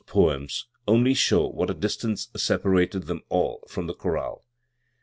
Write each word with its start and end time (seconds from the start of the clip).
23 0.07 0.19
poems 0.19 0.65
only 0.87 1.13
show 1.13 1.45
what 1.47 1.69
a 1.69 1.75
distance 1.75 2.29
separated 2.35 3.05
them 3.05 3.21
all 3.29 3.63
from 3.69 3.85
the 3.85 3.93
chorale. 3.93 4.43